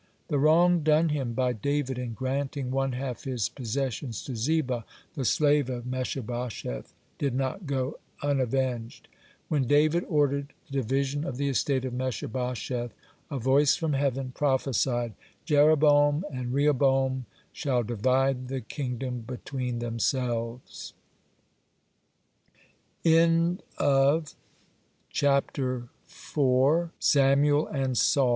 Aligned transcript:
(111) 0.29 0.29
The 0.33 0.43
wrong 0.43 0.79
done 0.83 1.09
him 1.09 1.33
by 1.33 1.53
David 1.53 1.99
in 1.99 2.13
granting 2.13 2.71
one 2.71 2.93
half 2.93 3.25
his 3.25 3.49
possessions 3.49 4.23
to 4.23 4.35
Ziba, 4.35 4.83
the 5.13 5.23
slave 5.23 5.69
of 5.69 5.85
Mephibosheth, 5.85 6.91
did 7.19 7.35
not 7.35 7.67
go 7.67 7.99
unavenged. 8.23 9.07
When 9.47 9.67
David 9.67 10.03
ordered 10.09 10.53
the 10.65 10.71
division 10.73 11.23
of 11.23 11.37
the 11.37 11.49
estate 11.49 11.85
of 11.85 11.93
Mephibosheth, 11.93 12.95
a 13.29 13.37
voice 13.37 13.75
from 13.75 13.93
heaven 13.93 14.31
prophesied: 14.33 15.13
"Jeroboam 15.45 16.25
and 16.31 16.51
Rehoboam 16.51 17.27
shall 17.53 17.83
divide 17.83 18.47
the 18.47 18.61
kingdom 18.61 19.21
between 19.27 19.77
thems 19.77 20.15